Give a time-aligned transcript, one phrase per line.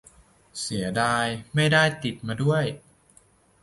[0.61, 1.25] เสียดาย
[1.55, 2.63] ไม่ได้ติดมาด้วย